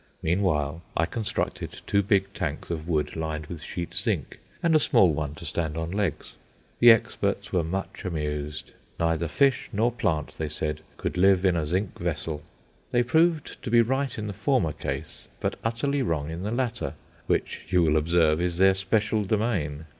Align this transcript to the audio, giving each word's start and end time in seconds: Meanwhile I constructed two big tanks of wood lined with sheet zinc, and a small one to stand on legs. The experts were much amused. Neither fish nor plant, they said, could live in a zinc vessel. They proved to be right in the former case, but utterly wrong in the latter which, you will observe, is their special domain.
Meanwhile 0.23 0.81
I 0.97 1.05
constructed 1.05 1.81
two 1.85 2.01
big 2.01 2.33
tanks 2.33 2.71
of 2.71 2.87
wood 2.87 3.15
lined 3.15 3.45
with 3.45 3.61
sheet 3.61 3.93
zinc, 3.93 4.39
and 4.63 4.75
a 4.75 4.79
small 4.79 5.13
one 5.13 5.35
to 5.35 5.45
stand 5.45 5.77
on 5.77 5.91
legs. 5.91 6.33
The 6.79 6.89
experts 6.89 7.53
were 7.53 7.63
much 7.63 8.03
amused. 8.03 8.71
Neither 8.99 9.27
fish 9.27 9.69
nor 9.71 9.91
plant, 9.91 10.39
they 10.39 10.49
said, 10.49 10.81
could 10.97 11.17
live 11.17 11.45
in 11.45 11.55
a 11.55 11.67
zinc 11.67 11.99
vessel. 11.99 12.41
They 12.89 13.03
proved 13.03 13.61
to 13.61 13.69
be 13.69 13.83
right 13.83 14.17
in 14.17 14.25
the 14.25 14.33
former 14.33 14.73
case, 14.73 15.27
but 15.39 15.59
utterly 15.63 16.01
wrong 16.01 16.31
in 16.31 16.41
the 16.41 16.49
latter 16.49 16.95
which, 17.27 17.67
you 17.69 17.83
will 17.83 17.95
observe, 17.95 18.41
is 18.41 18.57
their 18.57 18.73
special 18.73 19.23
domain. 19.23 19.85